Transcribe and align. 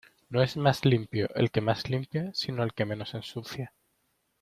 No 0.31 0.41
es 0.41 0.57
más 0.57 0.83
limpio 0.83 1.29
el 1.35 1.51
que 1.51 1.61
más 1.61 1.87
limpia, 1.87 2.31
sino 2.33 2.63
el 2.63 2.73
que 2.73 2.85
menos 2.85 3.13
ensucia. 3.13 3.71